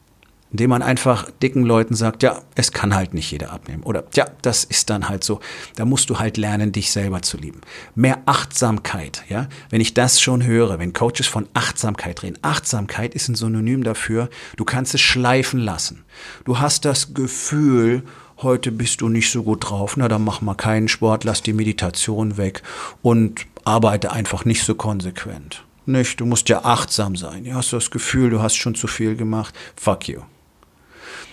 indem 0.52 0.70
man 0.70 0.82
einfach 0.82 1.30
dicken 1.42 1.64
Leuten 1.64 1.94
sagt, 1.94 2.22
ja, 2.22 2.40
es 2.54 2.72
kann 2.72 2.94
halt 2.94 3.14
nicht 3.14 3.30
jeder 3.30 3.52
abnehmen. 3.52 3.82
Oder 3.82 4.04
ja, 4.14 4.26
das 4.42 4.64
ist 4.64 4.90
dann 4.90 5.08
halt 5.08 5.24
so. 5.24 5.40
Da 5.74 5.84
musst 5.84 6.08
du 6.08 6.18
halt 6.18 6.36
lernen, 6.36 6.72
dich 6.72 6.92
selber 6.92 7.20
zu 7.20 7.36
lieben. 7.36 7.60
Mehr 7.94 8.22
Achtsamkeit, 8.26 9.24
ja. 9.28 9.48
Wenn 9.70 9.80
ich 9.80 9.92
das 9.92 10.20
schon 10.20 10.44
höre, 10.44 10.78
wenn 10.78 10.92
Coaches 10.92 11.26
von 11.26 11.48
Achtsamkeit 11.52 12.22
reden. 12.22 12.38
Achtsamkeit 12.42 13.14
ist 13.14 13.28
ein 13.28 13.34
Synonym 13.34 13.82
dafür, 13.82 14.30
du 14.56 14.64
kannst 14.64 14.94
es 14.94 15.00
schleifen 15.00 15.60
lassen. 15.60 16.04
Du 16.44 16.58
hast 16.58 16.84
das 16.84 17.12
Gefühl, 17.12 18.04
heute 18.38 18.72
bist 18.72 19.00
du 19.00 19.08
nicht 19.08 19.30
so 19.30 19.42
gut 19.42 19.68
drauf, 19.68 19.96
na 19.96 20.08
dann 20.08 20.24
mach 20.24 20.40
mal 20.40 20.54
keinen 20.54 20.88
Sport, 20.88 21.24
lass 21.24 21.42
die 21.42 21.52
Meditation 21.52 22.36
weg 22.36 22.62
und 23.02 23.46
arbeite 23.64 24.12
einfach 24.12 24.44
nicht 24.44 24.64
so 24.64 24.74
konsequent. 24.74 25.64
Nicht, 25.86 26.20
du 26.20 26.26
musst 26.26 26.48
ja 26.48 26.64
achtsam 26.64 27.16
sein. 27.16 27.44
Ja, 27.44 27.54
hast 27.54 27.72
du 27.72 27.76
das 27.76 27.90
Gefühl, 27.90 28.30
du 28.30 28.42
hast 28.42 28.56
schon 28.56 28.74
zu 28.74 28.88
viel 28.88 29.14
gemacht. 29.16 29.54
Fuck 29.76 30.08
you. 30.08 30.20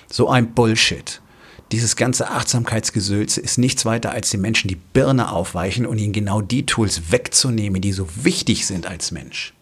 So 0.08 0.30
ein 0.30 0.54
Bullshit. 0.54 1.22
Dieses 1.72 1.96
ganze 1.96 2.30
Achtsamkeitsgesülze 2.30 3.42
ist 3.42 3.58
nichts 3.58 3.84
weiter 3.84 4.12
als 4.12 4.30
den 4.30 4.42
Menschen 4.42 4.68
die 4.68 4.76
Birne 4.76 5.32
aufweichen 5.32 5.88
und 5.88 5.98
ihnen 5.98 6.14
genau 6.14 6.40
die 6.42 6.68
Tools 6.68 7.12
wegzunehmen, 7.12 7.82
die 7.82 7.94
so 7.94 8.08
wichtig 8.16 8.68
sind 8.68 8.86
als 8.86 9.12
Mensch. 9.12 9.54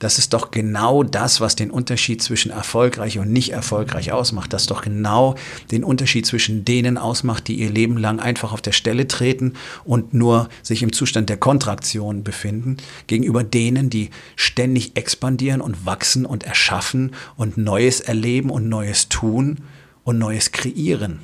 Das 0.00 0.18
ist 0.18 0.32
doch 0.32 0.50
genau 0.50 1.02
das, 1.02 1.40
was 1.40 1.56
den 1.56 1.70
Unterschied 1.70 2.22
zwischen 2.22 2.50
erfolgreich 2.50 3.18
und 3.18 3.30
nicht 3.30 3.52
erfolgreich 3.52 4.12
ausmacht. 4.12 4.52
Das 4.52 4.62
ist 4.62 4.70
doch 4.70 4.80
genau 4.80 5.36
den 5.70 5.84
Unterschied 5.84 6.26
zwischen 6.26 6.64
denen 6.64 6.96
ausmacht, 6.96 7.46
die 7.46 7.60
ihr 7.60 7.70
Leben 7.70 7.98
lang 7.98 8.18
einfach 8.18 8.52
auf 8.52 8.62
der 8.62 8.72
Stelle 8.72 9.06
treten 9.06 9.52
und 9.84 10.14
nur 10.14 10.48
sich 10.62 10.82
im 10.82 10.92
Zustand 10.92 11.28
der 11.28 11.36
Kontraktion 11.36 12.24
befinden, 12.24 12.78
gegenüber 13.06 13.44
denen, 13.44 13.90
die 13.90 14.08
ständig 14.36 14.96
expandieren 14.96 15.60
und 15.60 15.84
wachsen 15.84 16.24
und 16.24 16.44
erschaffen 16.44 17.12
und 17.36 17.58
Neues 17.58 18.00
erleben 18.00 18.48
und 18.48 18.70
Neues 18.70 19.10
tun 19.10 19.58
und 20.02 20.18
Neues 20.18 20.50
kreieren 20.50 21.20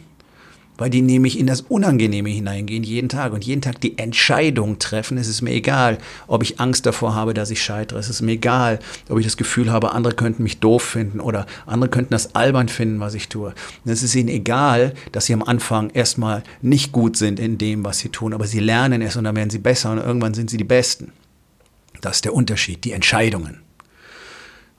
weil 0.78 0.90
die 0.90 1.02
nämlich 1.02 1.38
in 1.38 1.46
das 1.46 1.62
Unangenehme 1.62 2.28
hineingehen 2.28 2.82
jeden 2.82 3.08
Tag 3.08 3.32
und 3.32 3.44
jeden 3.44 3.62
Tag 3.62 3.80
die 3.80 3.98
Entscheidung 3.98 4.78
treffen. 4.78 5.18
Es 5.18 5.28
ist 5.28 5.42
mir 5.42 5.52
egal, 5.52 5.98
ob 6.26 6.42
ich 6.42 6.60
Angst 6.60 6.86
davor 6.86 7.14
habe, 7.14 7.34
dass 7.34 7.50
ich 7.50 7.62
scheitere. 7.62 7.98
Es 7.98 8.08
ist 8.08 8.22
mir 8.22 8.32
egal, 8.32 8.78
ob 9.08 9.18
ich 9.18 9.24
das 9.24 9.36
Gefühl 9.36 9.70
habe, 9.70 9.92
andere 9.92 10.14
könnten 10.14 10.42
mich 10.42 10.60
doof 10.60 10.82
finden 10.82 11.20
oder 11.20 11.46
andere 11.66 11.90
könnten 11.90 12.12
das 12.12 12.34
albern 12.34 12.68
finden, 12.68 13.00
was 13.00 13.14
ich 13.14 13.28
tue. 13.28 13.54
Es 13.84 14.02
ist 14.02 14.14
ihnen 14.14 14.28
egal, 14.28 14.94
dass 15.12 15.26
sie 15.26 15.34
am 15.34 15.42
Anfang 15.42 15.90
erstmal 15.90 16.42
nicht 16.62 16.92
gut 16.92 17.16
sind 17.16 17.40
in 17.40 17.58
dem, 17.58 17.84
was 17.84 17.98
sie 17.98 18.08
tun, 18.08 18.32
aber 18.32 18.46
sie 18.46 18.60
lernen 18.60 19.02
es 19.02 19.16
und 19.16 19.24
dann 19.24 19.36
werden 19.36 19.50
sie 19.50 19.58
besser 19.58 19.92
und 19.92 19.98
irgendwann 19.98 20.34
sind 20.34 20.50
sie 20.50 20.56
die 20.56 20.64
Besten. 20.64 21.12
Das 22.00 22.16
ist 22.16 22.24
der 22.24 22.34
Unterschied, 22.34 22.84
die 22.84 22.92
Entscheidungen. 22.92 23.65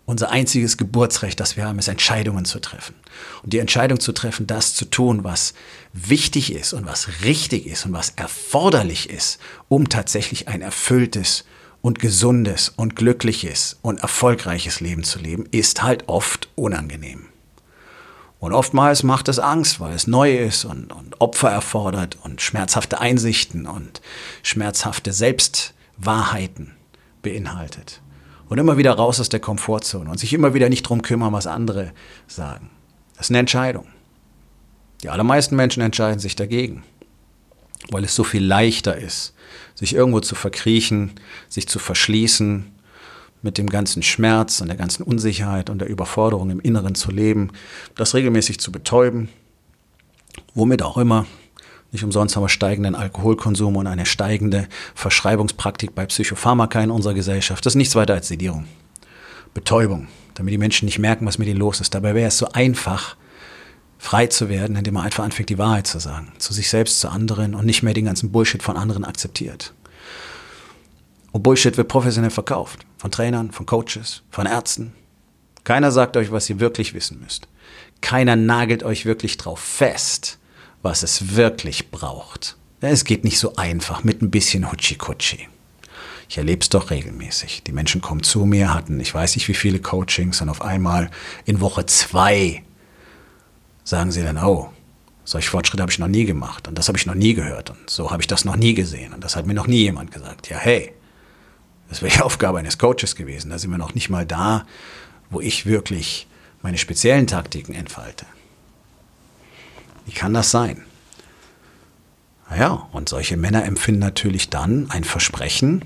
Unser 0.08 0.32
einziges 0.32 0.78
Geburtsrecht, 0.78 1.38
das 1.38 1.58
wir 1.58 1.66
haben, 1.66 1.80
ist 1.80 1.90
Entscheidungen 1.90 2.46
zu 2.46 2.62
treffen. 2.62 2.96
Und 3.44 3.52
die 3.52 3.60
Entscheidung 3.60 4.00
zu 4.00 4.14
treffen, 4.14 4.48
das 4.48 4.74
zu 4.74 4.86
tun, 4.86 5.26
was 5.26 5.54
wichtig 5.92 6.54
ist 6.54 6.72
und 6.72 6.86
was 6.86 7.24
richtig 7.26 7.68
ist 7.68 7.86
und 7.86 7.92
was 7.92 8.12
erforderlich 8.16 9.10
ist, 9.10 9.38
um 9.68 9.90
tatsächlich 9.90 10.48
ein 10.48 10.62
erfülltes 10.62 11.44
und 11.82 12.00
gesundes 12.00 12.70
und 12.70 12.96
glückliches 12.96 13.80
und 13.82 14.00
erfolgreiches 14.00 14.80
Leben 14.80 15.04
zu 15.04 15.20
leben, 15.20 15.46
ist 15.52 15.84
halt 15.84 16.08
oft 16.08 16.48
unangenehm. 16.56 17.26
Und 18.40 18.54
oftmals 18.54 19.04
macht 19.04 19.28
es 19.28 19.40
Angst, 19.40 19.82
weil 19.82 19.94
es 19.94 20.08
neu 20.08 20.38
ist 20.38 20.64
und, 20.64 20.94
und 20.94 21.20
Opfer 21.20 21.50
erfordert 21.50 22.18
und 22.24 22.42
schmerzhafte 22.42 23.02
Einsichten 23.02 23.68
und 23.68 24.02
schmerzhafte 24.42 25.12
Selbstwahrheiten 25.12 26.78
beinhaltet 27.22 28.02
und 28.50 28.58
immer 28.58 28.78
wieder 28.78 28.94
raus 28.94 29.20
aus 29.20 29.30
der 29.30 29.40
Komfortzone 29.40 30.10
und 30.10 30.20
sich 30.20 30.34
immer 30.34 30.54
wieder 30.54 30.70
nicht 30.70 30.84
drum 30.84 31.02
kümmern, 31.02 31.34
was 31.34 31.48
andere 31.48 31.92
sagen. 32.28 32.70
Das 33.16 33.28
ist 33.28 33.32
eine 33.32 33.40
Entscheidung. 33.40 33.88
Die 35.04 35.10
allermeisten 35.10 35.56
Menschen 35.56 35.82
entscheiden 35.82 36.20
sich 36.20 36.36
dagegen, 36.36 36.84
weil 37.90 38.04
es 38.04 38.16
so 38.16 38.24
viel 38.24 38.44
leichter 38.44 38.98
ist, 38.98 39.34
sich 39.76 39.94
irgendwo 39.94 40.20
zu 40.20 40.36
verkriechen, 40.36 41.12
sich 41.50 41.68
zu 41.68 41.80
verschließen, 41.80 42.72
mit 43.42 43.58
dem 43.58 43.70
ganzen 43.70 44.02
Schmerz 44.02 44.62
und 44.62 44.68
der 44.68 44.78
ganzen 44.78 45.04
Unsicherheit 45.04 45.70
und 45.70 45.80
der 45.80 45.90
Überforderung 45.90 46.50
im 46.50 46.60
Inneren 46.60 46.96
zu 46.96 47.12
leben, 47.12 47.52
das 47.96 48.16
regelmäßig 48.16 48.60
zu 48.60 48.72
betäuben, 48.72 49.30
womit 50.54 50.82
auch 50.82 50.98
immer, 50.98 51.26
nicht 51.92 52.04
umsonst 52.04 52.36
haben 52.36 52.44
wir 52.44 52.50
steigenden 52.50 52.96
Alkoholkonsum 52.96 53.76
und 53.78 53.88
eine 53.88 54.06
steigende 54.06 54.68
Verschreibungspraktik 54.94 55.96
bei 55.96 56.06
Psychopharmaka 56.06 56.82
in 56.82 56.92
unserer 56.92 57.14
Gesellschaft. 57.14 57.66
Das 57.66 57.74
ist 57.74 57.78
nichts 57.78 57.96
weiter 57.96 58.14
als 58.14 58.28
Sedierung. 58.28 58.66
Betäubung, 59.54 60.08
damit 60.34 60.54
die 60.54 60.58
Menschen 60.58 60.86
nicht 60.86 61.00
merken, 61.00 61.26
was 61.26 61.38
mit 61.38 61.48
ihnen 61.48 61.60
los 61.60 61.80
ist. 61.80 61.96
Dabei 61.96 62.14
wäre 62.14 62.28
es 62.28 62.38
so 62.38 62.50
einfach, 62.52 63.16
frei 63.98 64.28
zu 64.28 64.50
werden, 64.50 64.76
indem 64.76 64.96
man 64.96 65.06
einfach 65.06 65.24
anfängt, 65.24 65.50
die 65.50 65.58
Wahrheit 65.58 65.88
zu 65.88 66.00
sagen. 66.00 66.34
Zu 66.38 66.54
sich 66.54 66.70
selbst, 66.70 67.00
zu 67.00 67.10
anderen 67.10 67.56
und 67.56 67.66
nicht 67.66 67.84
mehr 67.84 67.94
den 67.94 68.06
ganzen 68.06 68.32
Bullshit 68.32 68.62
von 68.62 68.78
anderen 68.78 69.06
akzeptiert. 69.06 69.74
Und 71.32 71.44
Bullshit 71.44 71.78
wird 71.78 71.88
professionell 71.88 72.32
verkauft. 72.32 72.86
Von 72.98 73.12
Trainern, 73.12 73.52
von 73.52 73.66
Coaches, 73.66 74.24
von 74.30 74.46
Ärzten. 74.46 74.94
Keiner 75.64 75.92
sagt 75.92 76.18
euch, 76.18 76.32
was 76.32 76.50
ihr 76.50 76.60
wirklich 76.60 76.94
wissen 76.94 77.20
müsst. 77.22 77.48
Keiner 78.02 78.36
nagelt 78.36 78.84
euch 78.84 79.06
wirklich 79.06 79.38
drauf 79.38 79.60
fest 79.60 80.37
was 80.82 81.04
es 81.04 81.36
wirklich 81.36 81.92
braucht. 81.92 82.58
Es 82.80 83.06
geht 83.06 83.24
nicht 83.24 83.40
so 83.40 83.56
einfach 83.56 84.04
mit 84.04 84.22
ein 84.22 84.30
bisschen 84.30 84.72
Hutschi-Kutschi. 84.72 85.48
Ich 86.30 86.38
erlebe 86.38 86.62
es 86.62 86.70
doch 86.70 86.92
regelmäßig. 86.92 87.64
Die 87.64 87.72
Menschen 87.72 88.02
kommen 88.02 88.24
zu 88.24 88.46
mir, 88.46 88.74
hatten 88.74 89.00
ich 89.00 89.14
weiß 89.14 89.36
nicht 89.36 89.48
wie 89.48 89.54
viele 89.54 89.80
Coachings 89.80 90.42
und 90.42 90.50
auf 90.50 90.62
einmal 90.62 91.10
in 91.46 91.62
Woche 91.62 91.86
zwei 91.86 92.64
sagen 93.84 94.12
sie 94.12 94.24
dann, 94.24 94.38
oh, 94.38 94.70
solche 95.24 95.50
Fortschritte 95.50 95.82
habe 95.82 95.92
ich 95.92 96.00
noch 96.00 96.08
nie 96.08 96.26
gemacht 96.26 96.68
und 96.68 96.78
das 96.78 96.90
habe 96.90 96.98
ich 96.98 97.06
noch 97.06 97.16
nie 97.16 97.34
gehört 97.34 97.70
und 97.70 97.90
so 97.90 98.12
habe 98.12 98.22
ich 98.22 98.28
das 98.28 98.46
noch 98.46 98.58
nie 98.58 98.74
gesehen 98.74 99.14
und 99.14 99.24
das 99.24 99.36
hat 99.36 99.46
mir 99.46 99.54
noch 99.54 99.68
nie 99.68 99.84
jemand 99.84 100.12
gesagt. 100.12 100.50
Ja, 100.50 100.58
hey, 100.58 100.94
das 101.90 102.02
wäre 102.02 102.14
die 102.14 102.22
Aufgabe 102.22 102.60
eines 102.60 102.78
Coaches 102.78 103.16
gewesen. 103.16 103.50
Da 103.50 103.58
sind 103.58 103.72
wir 103.72 103.78
noch 103.78 103.96
nicht 103.96 104.10
mal 104.10 104.26
da, 104.26 104.66
wo 105.30 105.40
ich 105.40 105.66
wirklich 105.66 106.28
meine 106.62 106.78
speziellen 106.78 107.28
Taktiken 107.28 107.74
entfalte. 107.74 108.26
Wie 110.08 110.14
kann 110.14 110.34
das 110.34 110.52
sein? 110.52 110.86
Naja, 112.50 112.88
und 112.94 113.10
solche 113.10 113.36
Männer 113.36 113.66
empfinden 113.66 114.00
natürlich 114.00 114.50
dann 114.50 114.90
ein 114.90 115.04
Versprechen, 115.04 115.84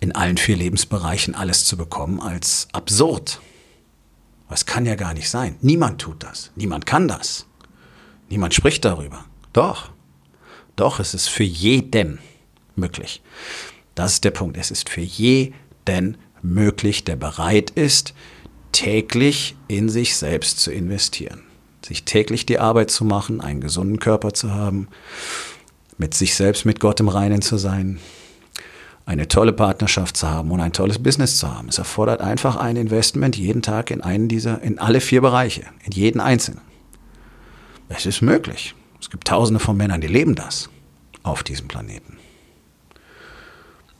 in 0.00 0.14
allen 0.14 0.36
vier 0.36 0.56
Lebensbereichen 0.56 1.34
alles 1.34 1.64
zu 1.64 1.78
bekommen, 1.78 2.20
als 2.20 2.68
absurd. 2.72 3.40
Das 4.50 4.66
kann 4.66 4.84
ja 4.84 4.96
gar 4.96 5.14
nicht 5.14 5.30
sein. 5.30 5.56
Niemand 5.62 6.02
tut 6.02 6.22
das. 6.22 6.52
Niemand 6.56 6.84
kann 6.84 7.08
das. 7.08 7.46
Niemand 8.28 8.52
spricht 8.52 8.84
darüber. 8.84 9.24
Doch. 9.54 9.90
Doch, 10.76 11.00
es 11.00 11.14
ist 11.14 11.28
für 11.28 11.42
jeden 11.42 12.18
möglich. 12.76 13.22
Das 13.94 14.12
ist 14.12 14.24
der 14.24 14.30
Punkt. 14.30 14.58
Es 14.58 14.70
ist 14.70 14.90
für 14.90 15.00
jeden 15.00 16.18
möglich, 16.42 17.04
der 17.04 17.16
bereit 17.16 17.70
ist, 17.70 18.12
täglich 18.72 19.56
in 19.68 19.88
sich 19.88 20.16
selbst 20.16 20.60
zu 20.60 20.70
investieren 20.70 21.43
sich 21.84 22.04
täglich 22.04 22.46
die 22.46 22.58
Arbeit 22.58 22.90
zu 22.90 23.04
machen, 23.04 23.40
einen 23.40 23.60
gesunden 23.60 23.98
Körper 23.98 24.32
zu 24.32 24.52
haben, 24.52 24.88
mit 25.98 26.14
sich 26.14 26.34
selbst, 26.34 26.64
mit 26.64 26.80
Gott 26.80 27.00
im 27.00 27.08
Reinen 27.08 27.42
zu 27.42 27.56
sein, 27.56 28.00
eine 29.06 29.28
tolle 29.28 29.52
Partnerschaft 29.52 30.16
zu 30.16 30.28
haben 30.28 30.50
und 30.50 30.60
ein 30.60 30.72
tolles 30.72 31.02
Business 31.02 31.38
zu 31.38 31.54
haben. 31.54 31.68
Es 31.68 31.78
erfordert 31.78 32.20
einfach 32.20 32.56
ein 32.56 32.76
Investment 32.76 33.36
jeden 33.36 33.62
Tag 33.62 33.90
in 33.90 34.00
einen 34.00 34.28
dieser, 34.28 34.62
in 34.62 34.78
alle 34.78 35.00
vier 35.00 35.20
Bereiche, 35.20 35.64
in 35.84 35.92
jeden 35.92 36.20
einzelnen. 36.20 36.62
Es 37.88 38.06
ist 38.06 38.22
möglich. 38.22 38.74
Es 39.00 39.10
gibt 39.10 39.28
tausende 39.28 39.60
von 39.60 39.76
Männern, 39.76 40.00
die 40.00 40.06
leben 40.06 40.34
das 40.34 40.70
auf 41.22 41.42
diesem 41.42 41.68
Planeten. 41.68 42.16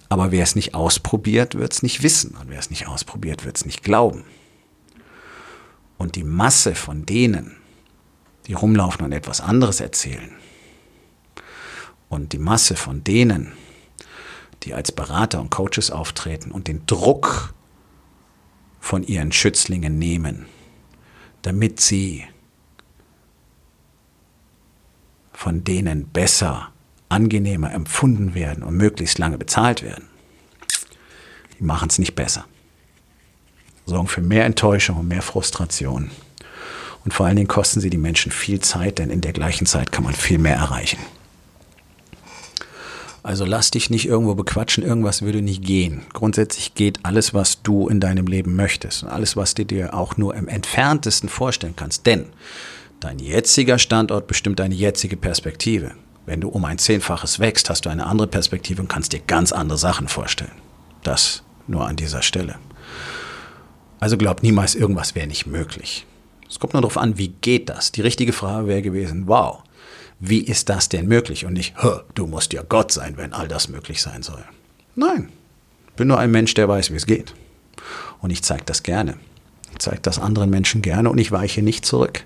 Aber 0.08 0.30
wer 0.30 0.42
es 0.42 0.54
nicht 0.54 0.74
ausprobiert, 0.74 1.56
wird 1.56 1.72
es 1.72 1.82
nicht 1.82 2.02
wissen. 2.02 2.36
Und 2.40 2.48
wer 2.48 2.58
es 2.58 2.70
nicht 2.70 2.88
ausprobiert, 2.88 3.44
wird 3.44 3.56
es 3.56 3.66
nicht 3.66 3.82
glauben. 3.82 4.24
Und 5.98 6.16
die 6.16 6.24
Masse 6.24 6.74
von 6.74 7.04
denen, 7.04 7.56
die 8.46 8.54
rumlaufen 8.54 9.04
und 9.04 9.12
etwas 9.12 9.40
anderes 9.40 9.80
erzählen. 9.80 10.32
Und 12.08 12.32
die 12.32 12.38
Masse 12.38 12.76
von 12.76 13.02
denen, 13.02 13.52
die 14.62 14.74
als 14.74 14.92
Berater 14.92 15.40
und 15.40 15.50
Coaches 15.50 15.90
auftreten 15.90 16.50
und 16.50 16.68
den 16.68 16.86
Druck 16.86 17.54
von 18.80 19.02
ihren 19.02 19.32
Schützlingen 19.32 19.98
nehmen, 19.98 20.46
damit 21.42 21.80
sie 21.80 22.24
von 25.32 25.64
denen 25.64 26.08
besser, 26.08 26.70
angenehmer 27.08 27.72
empfunden 27.72 28.34
werden 28.34 28.62
und 28.62 28.76
möglichst 28.76 29.18
lange 29.18 29.38
bezahlt 29.38 29.82
werden, 29.82 30.08
die 31.58 31.64
machen 31.64 31.88
es 31.88 31.98
nicht 31.98 32.14
besser. 32.14 32.46
Sorgen 33.86 34.08
für 34.08 34.22
mehr 34.22 34.46
Enttäuschung 34.46 34.96
und 34.96 35.08
mehr 35.08 35.22
Frustration. 35.22 36.10
Und 37.04 37.12
vor 37.12 37.26
allen 37.26 37.36
Dingen 37.36 37.48
kosten 37.48 37.80
sie 37.80 37.90
die 37.90 37.98
Menschen 37.98 38.32
viel 38.32 38.60
Zeit, 38.60 38.98
denn 38.98 39.10
in 39.10 39.20
der 39.20 39.32
gleichen 39.32 39.66
Zeit 39.66 39.92
kann 39.92 40.04
man 40.04 40.14
viel 40.14 40.38
mehr 40.38 40.56
erreichen. 40.56 40.98
Also 43.22 43.46
lass 43.46 43.70
dich 43.70 43.88
nicht 43.88 44.06
irgendwo 44.06 44.34
bequatschen, 44.34 44.84
irgendwas 44.84 45.22
würde 45.22 45.40
nicht 45.40 45.62
gehen. 45.62 46.02
Grundsätzlich 46.12 46.74
geht 46.74 47.00
alles, 47.04 47.32
was 47.32 47.62
du 47.62 47.88
in 47.88 47.98
deinem 47.98 48.26
Leben 48.26 48.54
möchtest 48.54 49.02
und 49.02 49.08
alles, 49.08 49.34
was 49.34 49.54
du 49.54 49.64
dir 49.64 49.94
auch 49.94 50.18
nur 50.18 50.34
im 50.34 50.46
entferntesten 50.46 51.30
vorstellen 51.30 51.74
kannst. 51.74 52.04
Denn 52.04 52.26
dein 53.00 53.18
jetziger 53.18 53.78
Standort 53.78 54.26
bestimmt 54.26 54.58
deine 54.58 54.74
jetzige 54.74 55.16
Perspektive. 55.16 55.92
Wenn 56.26 56.42
du 56.42 56.48
um 56.48 56.66
ein 56.66 56.78
Zehnfaches 56.78 57.38
wächst, 57.38 57.70
hast 57.70 57.86
du 57.86 57.90
eine 57.90 58.06
andere 58.06 58.28
Perspektive 58.28 58.82
und 58.82 58.88
kannst 58.88 59.14
dir 59.14 59.20
ganz 59.20 59.52
andere 59.52 59.78
Sachen 59.78 60.08
vorstellen. 60.08 60.52
Das 61.02 61.42
nur 61.66 61.86
an 61.86 61.96
dieser 61.96 62.20
Stelle. 62.20 62.56
Also 64.00 64.18
glaub 64.18 64.42
niemals, 64.42 64.74
irgendwas 64.74 65.14
wäre 65.14 65.26
nicht 65.26 65.46
möglich. 65.46 66.04
Es 66.48 66.58
kommt 66.58 66.72
nur 66.72 66.82
darauf 66.82 66.98
an, 66.98 67.18
wie 67.18 67.28
geht 67.28 67.68
das? 67.68 67.92
Die 67.92 68.00
richtige 68.00 68.32
Frage 68.32 68.68
wäre 68.68 68.82
gewesen, 68.82 69.26
wow, 69.26 69.62
wie 70.20 70.40
ist 70.40 70.68
das 70.68 70.88
denn 70.88 71.06
möglich? 71.06 71.44
Und 71.44 71.54
nicht, 71.54 71.74
du 72.14 72.26
musst 72.26 72.52
ja 72.52 72.62
Gott 72.62 72.92
sein, 72.92 73.16
wenn 73.16 73.32
all 73.32 73.48
das 73.48 73.68
möglich 73.68 74.00
sein 74.00 74.22
soll. 74.22 74.44
Nein, 74.94 75.30
ich 75.88 75.94
bin 75.94 76.08
nur 76.08 76.18
ein 76.18 76.30
Mensch, 76.30 76.54
der 76.54 76.68
weiß, 76.68 76.90
wie 76.92 76.96
es 76.96 77.06
geht. 77.06 77.34
Und 78.20 78.30
ich 78.30 78.42
zeige 78.42 78.64
das 78.64 78.82
gerne. 78.82 79.16
Ich 79.72 79.80
zeige 79.80 80.00
das 80.00 80.18
anderen 80.18 80.50
Menschen 80.50 80.82
gerne 80.82 81.10
und 81.10 81.18
ich 81.18 81.32
weiche 81.32 81.62
nicht 81.62 81.84
zurück. 81.84 82.24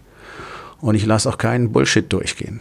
Und 0.81 0.95
ich 0.95 1.07
lasse 1.07 1.29
auch 1.29 1.39
keinen 1.39 1.73
Bullshit 1.73 2.13
durchgehen. 2.13 2.61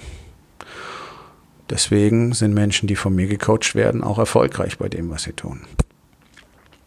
Deswegen 1.70 2.34
sind 2.34 2.54
Menschen, 2.54 2.88
die 2.88 2.96
von 2.96 3.14
mir 3.14 3.28
gecoacht 3.28 3.76
werden, 3.76 4.04
auch 4.04 4.18
erfolgreich 4.18 4.78
bei 4.78 4.88
dem, 4.88 5.10
was 5.10 5.24
sie 5.24 5.34
tun. 5.34 5.62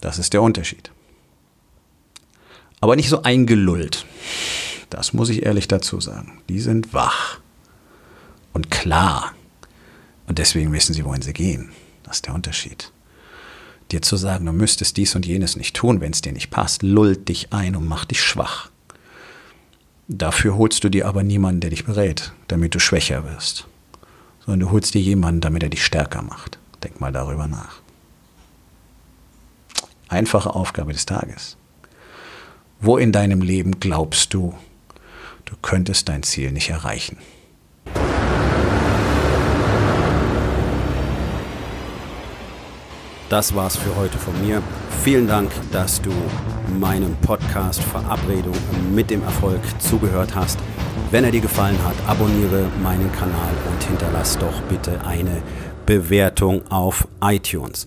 Das 0.00 0.19
ist 0.19 0.33
der 0.33 0.43
Unterschied. 0.43 0.91
Aber 2.81 2.97
nicht 2.97 3.09
so 3.09 3.23
eingelullt. 3.23 4.07
Das 4.89 5.13
muss 5.13 5.29
ich 5.29 5.45
ehrlich 5.45 5.69
dazu 5.69 6.01
sagen. 6.01 6.41
Die 6.49 6.61
sind 6.61 6.93
wach 6.93 7.39
und 8.53 8.71
klar. 8.71 9.33
Und 10.27 10.39
deswegen 10.39 10.73
wissen 10.73 10.95
sie, 10.95 11.05
wohin 11.05 11.23
sie 11.23 11.33
gehen. 11.33 11.71
Das 12.03 12.17
ist 12.17 12.27
der 12.27 12.35
Unterschied. 12.35 12.93
Dir 13.91 14.03
zu 14.03 14.17
sagen, 14.17 14.47
du 14.47 14.53
müsstest 14.53 14.97
dies 14.97 15.15
und 15.15 15.27
jenes 15.27 15.57
nicht 15.57 15.75
tun, 15.77 16.01
wenn 16.01 16.13
es 16.13 16.23
dir 16.23 16.33
nicht 16.33 16.51
passt, 16.51 16.83
lullt 16.83 17.29
dich 17.29 17.53
ein 17.53 17.75
und 17.75 17.87
macht 17.87 18.13
dich 18.13 18.23
schwach. 18.23 18.71
Dafür 20.07 20.57
holst 20.57 20.83
du 20.83 20.89
dir 20.89 21.07
aber 21.07 21.23
niemanden, 21.23 21.61
der 21.61 21.71
dich 21.71 21.85
berät, 21.85 22.33
damit 22.49 22.75
du 22.75 22.81
schwächer 22.81 23.25
wirst. 23.25 23.67
Sondern 24.45 24.61
du 24.61 24.71
holst 24.71 24.95
dir 24.95 25.01
jemanden, 25.01 25.41
damit 25.41 25.63
er 25.63 25.69
dich 25.69 25.85
stärker 25.85 26.23
macht. 26.23 26.59
Denk 26.83 27.01
mal 27.01 27.13
darüber 27.13 27.47
nach. 27.47 27.81
Einfache 30.09 30.55
Aufgabe 30.55 30.93
des 30.93 31.07
Tages. 31.07 31.57
Wo 32.83 32.97
in 32.97 33.13
deinem 33.13 33.43
Leben 33.43 33.79
glaubst 33.79 34.33
du, 34.33 34.55
du 35.45 35.55
könntest 35.61 36.09
dein 36.09 36.23
Ziel 36.23 36.51
nicht 36.51 36.71
erreichen? 36.71 37.19
Das 43.29 43.55
war's 43.55 43.77
für 43.77 43.95
heute 43.97 44.17
von 44.17 44.33
mir. 44.45 44.63
Vielen 45.05 45.29
Dank, 45.29 45.53
dass 45.73 46.01
du 46.01 46.11
meinem 46.81 47.15
Podcast 47.17 47.83
Verabredung 47.83 48.57
mit 48.95 49.11
dem 49.11 49.23
Erfolg 49.25 49.61
zugehört 49.79 50.35
hast. 50.35 50.59
Wenn 51.11 51.25
er 51.25 51.33
dir 51.33 51.43
gefallen 51.43 51.79
hat, 51.85 51.97
abonniere 52.09 52.71
meinen 52.83 53.13
Kanal 53.13 53.53
und 53.71 53.85
hinterlass 53.85 54.39
doch 54.39 54.63
bitte 54.63 55.05
eine 55.05 55.43
Bewertung 55.85 56.67
auf 56.71 57.07
iTunes. 57.21 57.87